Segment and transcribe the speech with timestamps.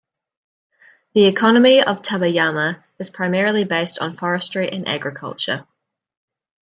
[1.13, 5.67] The economy of Tabayama is primarily based on forestry and agriculture.